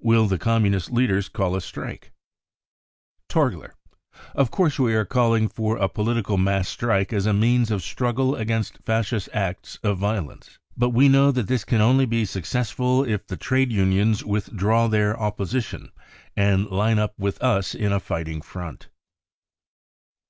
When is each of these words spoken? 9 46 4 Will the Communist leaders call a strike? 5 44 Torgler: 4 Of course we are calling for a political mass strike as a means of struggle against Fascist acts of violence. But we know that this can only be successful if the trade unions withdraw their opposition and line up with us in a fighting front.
9 0.00 0.04
46 0.04 0.14
4 0.14 0.22
Will 0.22 0.28
the 0.28 0.38
Communist 0.42 0.90
leaders 0.92 1.28
call 1.28 1.54
a 1.54 1.60
strike? 1.60 2.10
5 3.28 3.52
44 3.52 3.62
Torgler: 3.68 3.72
4 4.12 4.24
Of 4.36 4.50
course 4.50 4.78
we 4.78 4.94
are 4.94 5.04
calling 5.04 5.46
for 5.46 5.76
a 5.76 5.90
political 5.90 6.38
mass 6.38 6.70
strike 6.70 7.12
as 7.12 7.26
a 7.26 7.34
means 7.34 7.70
of 7.70 7.82
struggle 7.82 8.34
against 8.34 8.78
Fascist 8.86 9.28
acts 9.34 9.78
of 9.82 9.98
violence. 9.98 10.58
But 10.74 10.88
we 10.94 11.10
know 11.10 11.30
that 11.32 11.48
this 11.48 11.66
can 11.66 11.82
only 11.82 12.06
be 12.06 12.24
successful 12.24 13.04
if 13.04 13.26
the 13.26 13.36
trade 13.36 13.70
unions 13.70 14.24
withdraw 14.24 14.88
their 14.88 15.20
opposition 15.20 15.92
and 16.34 16.70
line 16.70 16.98
up 16.98 17.12
with 17.18 17.38
us 17.42 17.74
in 17.74 17.92
a 17.92 18.00
fighting 18.00 18.40
front. 18.40 18.88